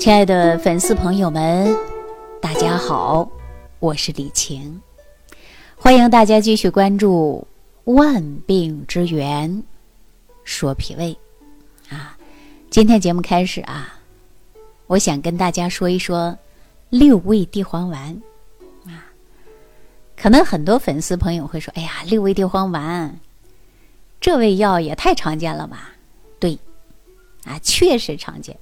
[0.00, 1.76] 亲爱的粉丝朋友们，
[2.40, 3.28] 大家好，
[3.80, 4.80] 我是李晴，
[5.76, 7.46] 欢迎大家继续关注
[7.92, 9.62] 《万病之源
[10.42, 11.14] 说脾胃》
[11.94, 12.16] 啊。
[12.70, 14.00] 今天节目开始啊，
[14.86, 16.38] 我想跟大家说一说
[16.88, 18.22] 六味地黄丸
[18.86, 19.04] 啊。
[20.16, 23.20] 可能很多粉丝朋友会说：“哎呀，六味地黄丸
[24.18, 25.90] 这味药也太常见了吧？”
[26.40, 26.58] 对，
[27.44, 28.56] 啊，确实常见。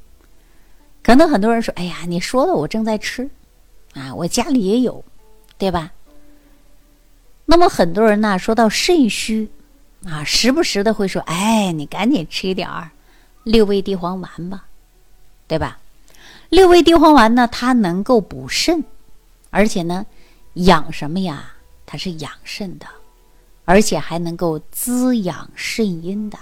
[1.02, 3.30] 可能很多人说：“哎呀，你说的我正在吃，
[3.94, 5.04] 啊，我家里也有，
[5.56, 5.92] 对吧？”
[7.46, 9.48] 那么很多人呢，说到肾虚，
[10.04, 12.90] 啊，时不时的会说：“哎，你赶紧吃一点儿
[13.44, 14.66] 六味地黄丸吧，
[15.46, 15.78] 对吧？”
[16.50, 18.84] 六味地黄丸呢，它能够补肾，
[19.50, 20.04] 而且呢，
[20.54, 21.52] 养什么呀？
[21.86, 22.86] 它是养肾的，
[23.64, 26.38] 而且还能够滋养肾阴的。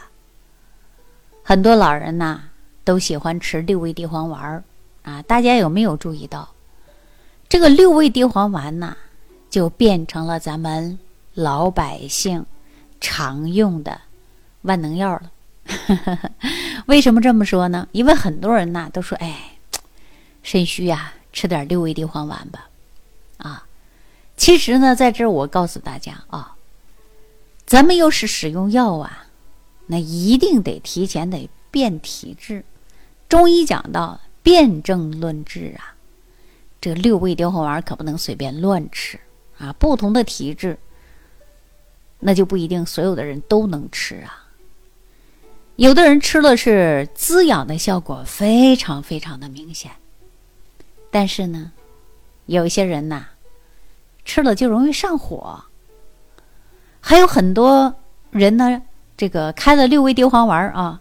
[1.45, 2.43] 很多老人呐。
[2.87, 4.63] 都喜欢吃六味地黄丸儿
[5.03, 5.21] 啊！
[5.23, 6.49] 大家有没有注意到，
[7.49, 8.97] 这个六味地黄丸呐，
[9.51, 10.97] 就变成了咱们
[11.35, 12.47] 老百姓
[13.01, 14.01] 常用的
[14.63, 15.33] 万能药了。
[16.87, 17.89] 为什么这么说呢？
[17.91, 19.59] 因为很多人呐都说：“哎，
[20.45, 22.69] 肾虚呀，吃点六味地黄丸吧。”
[23.39, 23.67] 啊，
[24.37, 26.55] 其实呢，在这儿我告诉大家啊，
[27.67, 29.27] 咱们要是使用药啊，
[29.89, 32.65] 那一定得提前得辨体质。
[33.29, 35.95] 中医讲到辨证论治啊，
[36.81, 39.19] 这六味地黄丸可不能随便乱吃
[39.59, 39.73] 啊！
[39.73, 40.79] 不同的体质，
[42.21, 44.47] 那就不一定所有的人都能吃啊。
[45.75, 49.91] 有的人吃了是滋养的效果非常非常的明显，
[51.11, 51.73] 但是呢，
[52.47, 53.27] 有一些人呐，
[54.25, 55.65] 吃了就容易上火。
[57.01, 57.97] 还有很多
[58.31, 58.83] 人呢，
[59.17, 61.01] 这个开了六味地黄丸啊，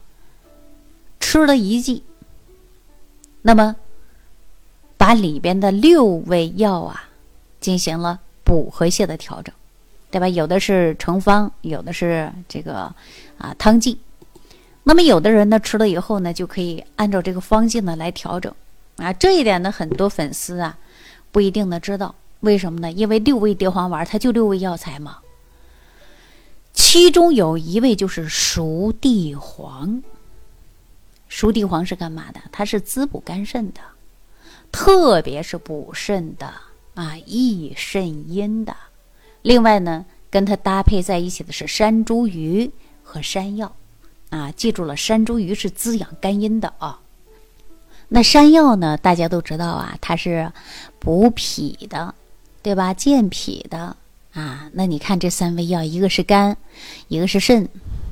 [1.20, 2.04] 吃了一剂。
[3.48, 3.76] 那么，
[4.98, 7.10] 把里边的六味药啊，
[7.62, 9.54] 进行了补和泻的调整，
[10.10, 10.28] 对吧？
[10.28, 12.92] 有的是成方，有的是这个
[13.38, 14.00] 啊汤剂。
[14.84, 18.52] 那么有的人呢，吃了以后呢，就可以按照这个方剂呢来调整
[18.98, 19.14] 啊。
[19.14, 20.76] 这一点呢，很多粉丝啊
[21.32, 22.92] 不一定呢知道，为什么呢？
[22.92, 25.20] 因为六味地黄丸它就六味药材嘛，
[26.74, 30.02] 其中有一味就是熟地黄。
[31.28, 32.40] 熟地黄是干嘛的？
[32.52, 33.82] 它是滋补肝肾的，
[34.72, 36.54] 特别是补肾的
[36.94, 38.76] 啊，益肾阴的。
[39.42, 42.72] 另外呢，跟它搭配在一起的是山茱萸
[43.04, 43.76] 和山药
[44.30, 44.52] 啊。
[44.52, 47.00] 记住了，山茱萸是滋养肝阴的啊。
[48.08, 50.52] 那山药呢，大家都知道啊，它是
[51.00, 52.14] 补脾的，
[52.62, 52.94] 对吧？
[52.94, 53.98] 健脾的
[54.34, 54.70] 啊。
[54.74, 56.56] 那你看这三味药，一个是肝，
[57.08, 57.68] 一个是肾，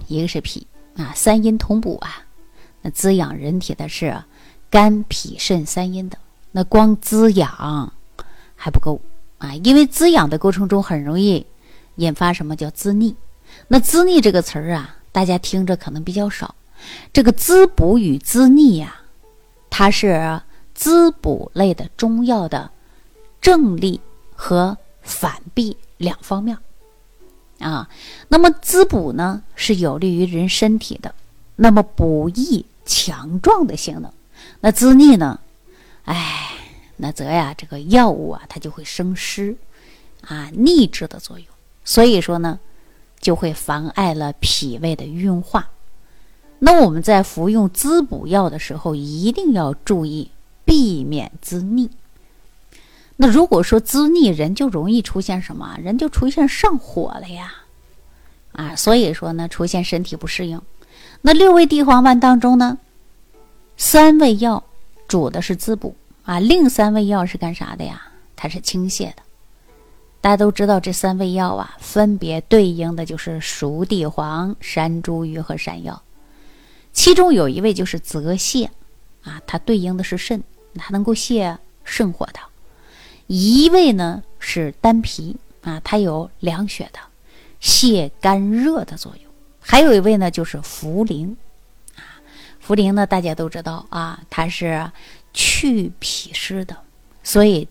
[0.08, 0.66] 一个是脾
[0.98, 2.26] 啊，三阴同补啊。
[2.84, 4.24] 那滋养人体的是
[4.70, 6.18] 肝、脾、肾三阴的，
[6.52, 7.94] 那光滋养
[8.56, 9.00] 还不够
[9.38, 9.56] 啊！
[9.64, 11.46] 因为滋养的过程中很容易
[11.96, 13.16] 引发什么叫滋腻。
[13.70, 16.54] 那滋腻这个词儿啊，大家听着可能比较少。
[17.14, 19.02] 这个滋补与滋腻呀，
[19.70, 20.42] 它是
[20.76, 22.70] 滋补类的中药的
[23.40, 24.02] 正力
[24.36, 26.58] 和反弊两方面
[27.60, 27.88] 啊。
[28.28, 31.12] 那么滋补呢，是有利于人身体的；
[31.56, 32.66] 那么补益。
[32.86, 34.12] 强壮的性能，
[34.60, 35.40] 那滋腻呢？
[36.06, 36.52] 哎，
[36.98, 39.56] 那则呀，这个药物啊，它就会生湿，
[40.22, 41.48] 啊，腻滞的作用。
[41.86, 42.60] 所以说呢，
[43.20, 45.70] 就会妨碍了脾胃的运化。
[46.60, 50.32] 那我们在服用滋补药的时候，一定要注意
[50.66, 51.90] 避免滋腻。
[53.18, 55.78] 那如果说滋腻，人就容易出现什么？
[55.82, 57.54] 人就出现上火了呀，
[58.54, 60.62] 啊，所以说呢，出现身体不适应。
[61.22, 62.78] 那六味地黄丸当中呢，
[63.78, 64.64] 三味药
[65.08, 68.02] 主的是滋补啊，另三味药是干啥的呀？
[68.36, 69.24] 它是清泻的。
[70.20, 76.02] 大家都知道这三味药啊，分别对应的就是熟地黄、山茱萸和山药。
[76.94, 78.68] 其中有一味就是泽泻
[79.24, 80.44] 啊，它对应的是肾，
[80.76, 82.40] 它能够泻肾火的。
[83.28, 87.00] 一味呢是丹皮啊，它有凉血的、
[87.62, 89.33] 泻肝热的作用。
[89.66, 91.34] 还有一位呢，就是茯苓，
[91.96, 92.04] 啊，
[92.66, 94.92] 茯苓呢，大家都知道啊，它是
[95.34, 96.78] 去脾湿的，
[97.24, 97.68] 所以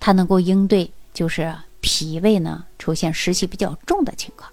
[0.00, 4.50] 它能够应对就是脾胃呢出现湿气比较重的情况。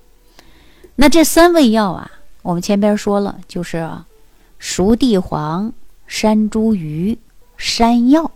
[0.95, 2.09] 那这三味药啊，
[2.43, 3.89] 我们前边说了，就是
[4.59, 5.73] 熟地黄、
[6.05, 7.17] 山茱萸、
[7.57, 8.31] 山药，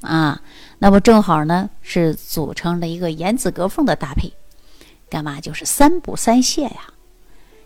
[0.00, 0.42] 啊，
[0.78, 4.32] 那么正好呢是组成了一个严丝合缝的搭配，
[5.08, 5.40] 干嘛？
[5.40, 6.92] 就是三补三泻呀。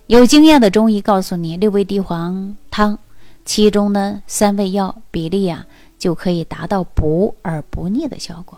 [0.07, 2.97] 有经验的中医告诉你，六味地黄汤
[3.45, 5.67] 其中呢三味药比例啊
[5.99, 8.57] 就可以达到补而不腻的效果。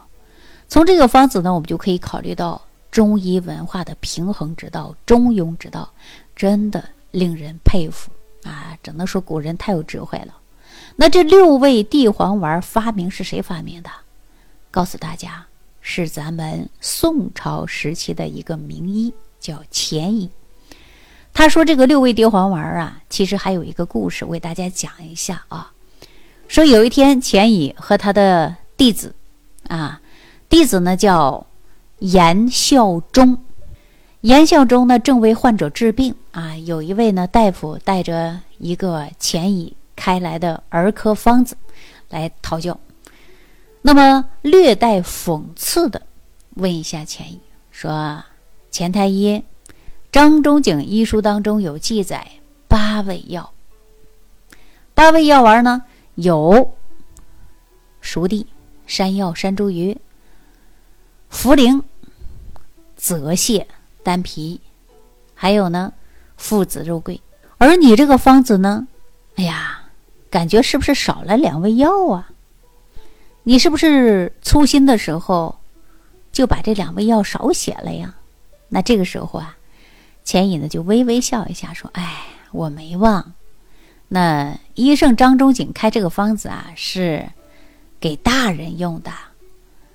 [0.68, 2.60] 从这个方子呢，我们就可以考虑到
[2.90, 5.90] 中医文化的平衡之道、中庸之道，
[6.36, 8.10] 真的令人佩服
[8.42, 8.76] 啊！
[8.82, 10.34] 只能说古人太有智慧了。
[10.96, 13.88] 那这六味地黄丸发明是谁发明的？
[14.70, 15.46] 告诉大家，
[15.80, 20.28] 是咱们宋朝时期的一个名医，叫钱乙。
[21.38, 25.70] 他说这个六味地黄丸啊，其实还有一个故事，为大家讲一下啊。
[26.48, 29.14] 说有一天，钱乙和他的弟子
[29.68, 30.00] 啊，
[30.48, 31.46] 弟子呢叫
[32.00, 33.38] 严孝忠，
[34.22, 36.56] 严孝忠呢正为患者治病啊。
[36.56, 39.76] 有一位呢大夫带着一个钱乙。
[39.94, 41.56] 开来的儿科方子
[42.08, 42.80] 来讨教，
[43.82, 46.02] 那么略带讽刺的
[46.54, 47.40] 问一下钱乙
[47.70, 48.24] 说
[48.72, 49.42] ：“钱太医，
[50.18, 52.26] 张仲景医书当中有记载
[52.66, 53.52] 八味药，
[54.92, 55.84] 八味药丸呢
[56.16, 56.74] 有
[58.00, 58.44] 熟地、
[58.84, 59.96] 山药、山茱萸、
[61.30, 61.80] 茯苓、
[62.96, 63.64] 泽泻、
[64.02, 64.60] 丹皮，
[65.36, 65.92] 还有呢
[66.36, 67.20] 附子、肉桂，
[67.58, 68.88] 而你这个方子呢，
[69.36, 69.84] 哎呀。”
[70.30, 72.28] 感觉是不是少了两味药啊？
[73.44, 75.60] 你是不是粗心的时候
[76.32, 78.16] 就把这两味药少写了呀？
[78.68, 79.56] 那这个时候啊，
[80.28, 83.32] 钱乙呢就微微笑一下，说：“哎，我没忘。
[84.08, 87.30] 那医圣张仲景开这个方子啊，是
[87.98, 89.10] 给大人用的，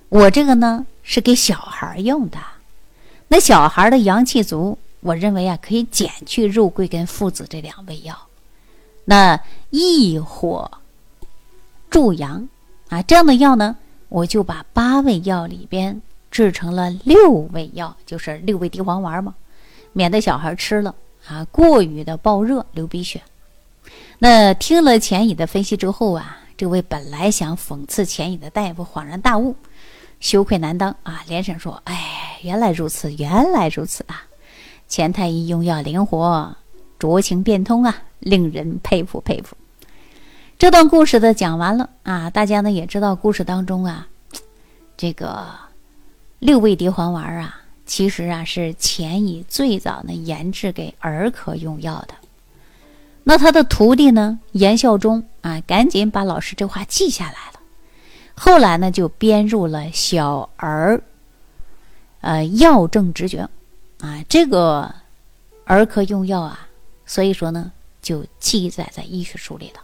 [0.08, 2.38] 我这个呢是给小孩用的。
[3.28, 8.18] 那小孩的阳气足，我认为啊可以减去肉桂跟附子这两味药。”
[9.06, 9.38] 那
[9.70, 10.68] 益火
[11.88, 12.48] 助阳
[12.88, 13.76] 啊，这样的药呢，
[14.08, 16.02] 我就把八味药里边
[16.32, 19.32] 制成了六味药，就是六味地黄丸嘛，
[19.94, 20.94] 免得小孩吃了
[21.26, 23.22] 啊过于的暴热流鼻血。
[24.18, 29.56] 那听了钱乙的分析之后啊，这位本来想讽刺钱乙的大夫恍然大悟，
[30.20, 34.22] 羞愧难当啊，连声说：“哎，原来如此，原来如此啊！
[34.86, 36.54] 钱太医用药灵活，
[37.00, 39.54] 酌情变通啊。”令人佩服佩服。
[40.58, 44.06] 这段故事的讲完了啊，大家呢也知道故事当中啊，
[44.96, 45.46] 这个
[46.38, 52.14] 六味地黄丸啊，其实啊是钱乙最早呢研制给儿科用药的。
[53.22, 57.60] 那他的徒弟呢严孝忠啊，赶紧把老师这话记下来了。
[58.34, 61.02] 后来呢就编入了小儿
[62.20, 63.48] 呃药证直诀
[64.00, 64.94] 啊，这个
[65.64, 66.68] 儿科用药啊，
[67.06, 67.72] 所以说呢。
[68.04, 69.80] 就记载在医学书里头，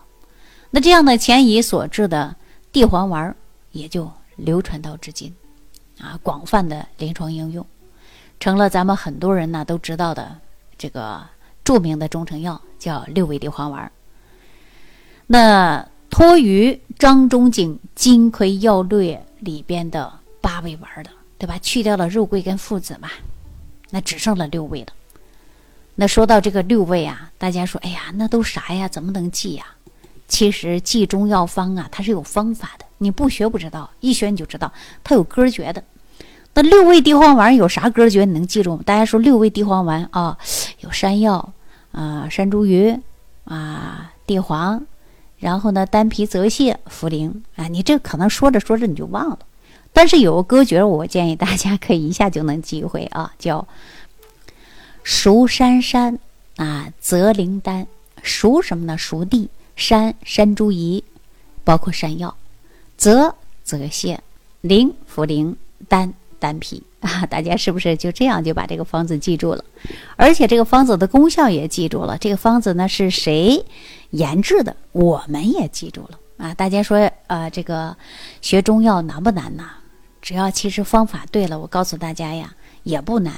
[0.70, 2.37] 那这样的钱乙所制的
[2.70, 3.35] 地黄丸
[3.73, 5.35] 也就流传到至今，
[5.99, 7.67] 啊，广泛的临床应用，
[8.40, 10.38] 成了咱们很多人呢都知道的
[10.78, 11.22] 这个
[11.62, 13.92] 著名的中成药，叫六味地黄丸。
[15.26, 19.14] 那托于张仲景《金匮要略》
[19.44, 21.58] 里边的八味丸的，对吧？
[21.58, 23.10] 去掉了肉桂跟附子嘛，
[23.90, 24.88] 那只剩了六味了。
[25.94, 28.88] 那说到这个六味啊，大家说，哎呀，那都啥呀？
[28.88, 29.66] 怎么能记呀？
[30.26, 32.86] 其实记中药方啊，它是有方法的。
[32.98, 34.72] 你不学不知道，一学你就知道，
[35.04, 35.84] 它有歌诀的。
[36.62, 38.24] 六味地黄丸有啥歌诀？
[38.24, 38.82] 你能记住吗？
[38.84, 40.36] 大家说六味地黄丸啊，
[40.80, 41.52] 有山药
[41.92, 43.00] 啊、山茱萸
[43.44, 44.84] 啊、地黄，
[45.38, 47.68] 然后呢，丹皮、泽泻、茯苓啊。
[47.68, 49.38] 你这可能说着说着你就忘了，
[49.93, 53.67] 但是有个歌诀，我建议大家可以一下就能记会啊，叫。
[55.02, 56.19] 熟山山
[56.56, 57.86] 啊，泽灵丹，
[58.22, 58.98] 熟什么呢？
[58.98, 61.02] 熟地山山茱萸，
[61.64, 62.36] 包括山药，
[62.98, 64.19] 泽泽泻，
[64.60, 65.56] 灵茯苓，
[65.88, 69.65] 丹丹皮 啊，大家是不是就这样就把这个方子记住了？
[70.17, 72.19] 而且这个方子的功效也记住了。
[72.19, 73.65] 这个方子呢是谁
[74.11, 74.75] 研制的？
[74.93, 76.53] 我们也记住了啊。
[76.55, 77.97] 大家说啊，这个
[78.41, 79.65] 学中药难不难呢？
[80.20, 83.35] 只要其实方法对了，我告诉大家呀，也不难。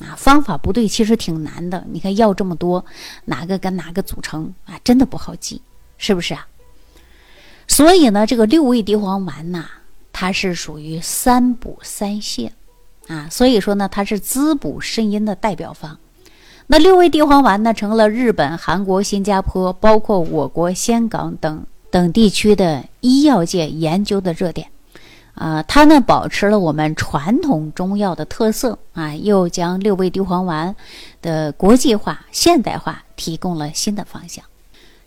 [0.00, 1.84] 啊，方法不对，其实挺难的。
[1.90, 2.84] 你看药这么多，
[3.26, 4.80] 哪个跟哪个组成啊？
[4.82, 5.60] 真的不好记，
[5.98, 6.46] 是不是啊？
[7.68, 9.66] 所以呢，这个六味地黄丸呐，
[10.12, 12.50] 它是属于三补三泻
[13.08, 15.98] 啊，所以说呢，它是滋补肾阴的代表方。
[16.68, 24.68] 那六味地黄丸呢，成了日本、韩国、新加坡，包括我国香港等等地区的医药界研究的热点。
[25.34, 30.76] 啊，它呢保持了我们传统中药的特色啊，又将六味地黄丸
[31.22, 34.44] 的国际化、现代化提供了新的方向。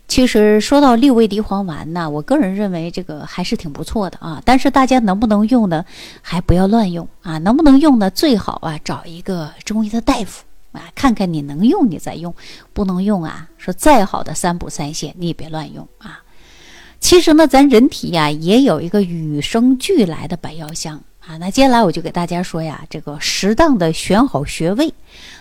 [0.08, 4.40] 其实说到六味地黄丸呢，我个人认为这个还是挺不错的啊。
[4.44, 5.84] 但是大家能不能用呢？
[6.22, 7.38] 还不要乱用啊！
[7.38, 8.08] 能不能用呢？
[8.10, 12.32] 最好啊找一个中医的大夫啊，看看你能用你再用，
[12.72, 16.22] 不能用啊，说再好的三补三泻你也别乱用啊。
[17.00, 21.36] 其实呢，咱人体呀也有一个与生俱来的百药箱啊。
[21.38, 24.94] 那接下来我就给大家说呀，这个适当的选好穴位，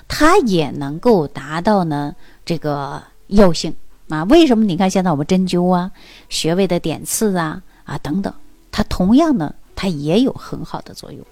[0.08, 3.76] 它也能够达到呢这个药性
[4.10, 4.24] 啊。
[4.26, 4.66] 为什么？
[4.66, 5.92] 你看现在我们针灸啊、
[6.30, 8.34] 穴位的点刺啊啊等等，
[8.72, 11.26] 它同样呢，它也有很好的作用。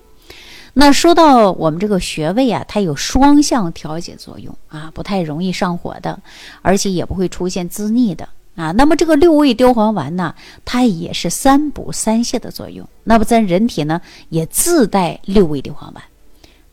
[0.74, 6.20] 那说到我们这个穴位啊，它有双向调节作用啊，不太容易上火的，
[6.64, 8.28] 而且也不会出现滋腻的。
[8.56, 12.88] 啊，那么这个六味地黄丸呢，它也是三补三泻的作用。
[13.04, 14.00] 那么咱人体呢，
[14.30, 16.04] 也自带六味地黄丸。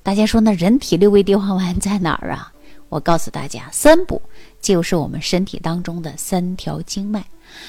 [0.02, 2.52] 大家说，那人体六味地黄丸在哪儿啊？
[2.90, 4.20] 我告诉大家，三补
[4.60, 7.24] 就是我们身体当中的三条经脉，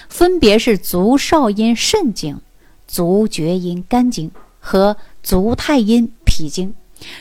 [0.10, 2.40] 分别是足少阴肾经、
[2.88, 6.74] 足厥阴肝经和足太阴脾经。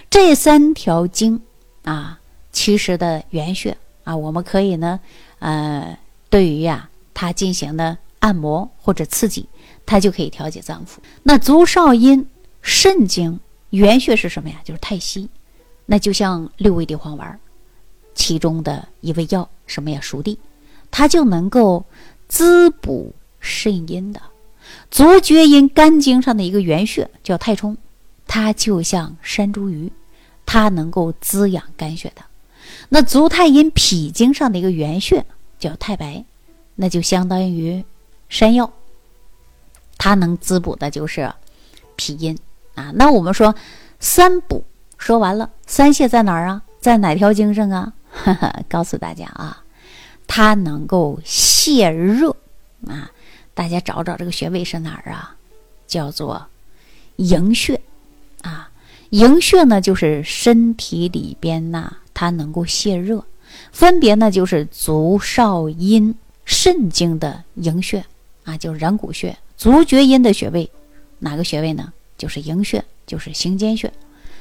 [0.09, 1.41] 这三条经
[1.85, 2.21] 啊，
[2.53, 5.01] 其实的原穴啊，我们可以呢，
[5.39, 5.97] 呃。
[6.29, 9.49] 对于呀，它进行的按摩或者刺激，
[9.85, 10.99] 它就可以调节脏腑。
[11.25, 12.25] 那足少阴
[12.63, 14.61] 肾经原穴是什么呀？
[14.63, 15.29] 就是太溪，
[15.87, 17.41] 那就像六味地黄丸，
[18.21, 19.99] 其中的一味药什么呀？
[20.03, 20.39] 熟地，
[20.91, 21.87] 它就能够
[22.29, 24.21] 滋补肾阴的。
[24.91, 27.79] 足厥阴肝经上的一个原穴叫太冲，
[28.27, 29.91] 它就像山茱萸，
[30.45, 32.23] 它能够滋养肝血的。
[32.91, 35.25] 那足太阴脾经上的一个原穴。
[35.59, 36.25] 叫太白，
[36.75, 37.85] 那就相当于
[38.31, 38.73] 山药，
[39.99, 41.31] 它能滋补的就是
[41.97, 42.39] 脾阴
[42.75, 42.91] 啊。
[42.95, 43.55] 那我们说
[43.99, 44.65] 三补
[44.97, 46.63] 说完了，三泻在哪儿啊？
[46.81, 47.93] 在哪条经上啊？
[48.69, 49.63] 告诉大家啊，
[50.27, 52.35] 它能够泻热
[52.87, 53.11] 啊。
[53.55, 55.37] 大家找找这个穴位是哪儿啊？
[55.87, 56.47] 叫做
[57.17, 57.81] 营穴
[58.43, 58.71] 啊。
[59.11, 63.25] 营穴呢，就是身体里边呐，它能够泻热。
[63.73, 66.15] 分别呢，就是足少阴
[66.45, 68.05] 肾经的营穴
[68.45, 70.71] 啊，就是然谷穴；足厥阴的穴位，
[71.19, 71.93] 哪个穴位呢？
[72.17, 73.93] 就是营穴，就是行间穴。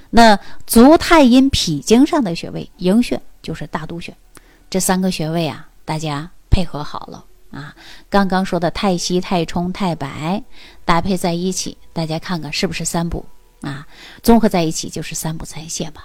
[0.10, 4.16] 那足太阴脾经上的穴位，营穴就是大都穴。
[4.70, 7.76] 这三个穴位啊，大家配合好了啊。
[8.10, 10.44] 刚刚说的太溪、太冲、太白
[10.86, 13.26] 搭配在一起，大家看看是不是三补
[13.62, 13.88] 啊？
[14.24, 16.02] 综合在一起就是三补三泻嘛。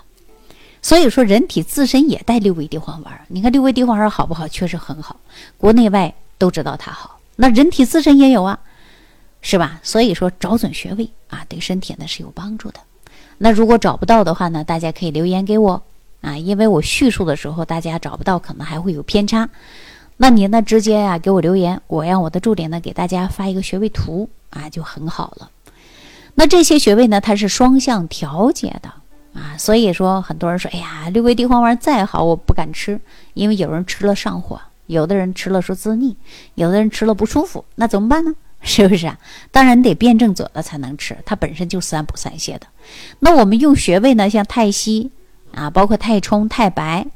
[0.83, 3.27] 所以说，人体自身也带六味地黄丸。
[3.29, 4.47] 你看六味地黄丸好不好？
[4.49, 5.19] 确实很好，
[5.57, 7.19] 国内外都知道它好。
[7.37, 8.61] 那人体自身也有啊，
[9.41, 9.81] 是吧？
[9.83, 12.81] 所以说，找准穴位啊，对身体呢是有帮助的。
[13.45, 15.83] 那如果找不到的话呢，大家可以留言给我
[16.23, 19.47] 啊，因为我叙述的时候大家找不到，可能还会有偏差。
[20.17, 25.51] 那您呢，直接呀给我留言，我让我的助理呢给大家发一个穴位图啊，就很好了。
[26.35, 28.91] 那这些穴位呢，它是双向调节的。
[29.39, 32.99] 啊，所以说很多人说，哎呀，六味地黄丸再好，我不敢吃，
[33.35, 36.17] 因为有人吃了上火，有的人吃了说滋腻，
[36.55, 38.35] 有的人吃了不舒服，那怎么办呢？
[38.67, 39.19] 是不是啊？
[39.53, 42.67] 当然你得辩证者了才能吃，它本身就三补三泻的。
[43.21, 45.11] 那我们用穴位呢，像太溪
[45.55, 47.07] 啊，包括太冲、太白，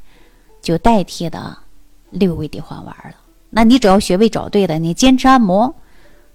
[0.61, 1.57] 就代替的
[2.11, 3.15] 六味地黄丸了。
[3.49, 5.73] 那你只要穴位找对了，你坚持按摩，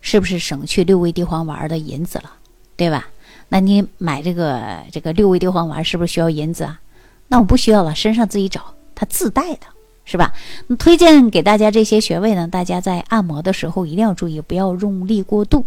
[0.00, 2.32] 是不是省去六味地黄丸的银子了？
[2.76, 3.06] 对吧？
[3.48, 6.80] 那你买这个这个六味地黄丸是不是需要银子啊？
[7.28, 9.66] 那我不需要了，身上自己找，它自带的，
[10.04, 10.32] 是吧？
[10.78, 15.64] 推荐给大家这些穴位呢，大家在按摩的时候一定要注意，不要用力过度，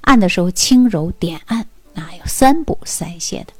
[0.00, 1.60] 按的时候轻柔点按
[1.94, 3.52] 啊，有三补三泻的。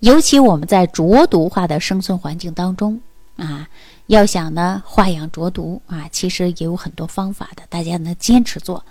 [0.00, 3.00] 尤其我们在浊毒化的生存环境当中
[3.36, 3.68] 啊，
[4.06, 8.84] 要想呢化养浊毒啊，其实也有很多方法的，大家呢坚持做，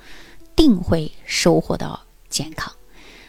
[0.55, 2.72] 定会收获到健康。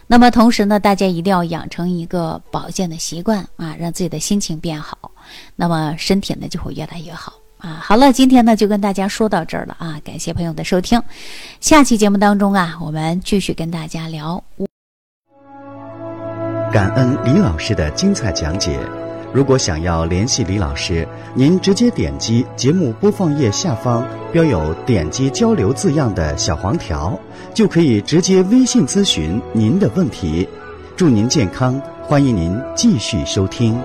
[0.06, 5.12] 那么同时呢，大家一定要养成一个保健的习惯啊，让自己的心情变好，
[5.56, 7.80] 那么身体呢就会越来越好啊。
[7.82, 11.02] 好了，今天呢就跟大家说到这儿了啊，感谢朋友的收听，
[11.60, 14.42] 下期节目当中啊，我们继续跟大家聊。
[16.72, 18.78] 感恩李老师的精彩讲解。
[19.30, 27.18] 如果想要联系李老师，您直接点击节目播放页下方标有“点击交流”字样的小黄条，
[27.52, 30.48] 就可以直接微信咨询您的问题。
[30.96, 33.78] 祝您健康，欢迎您继续收听。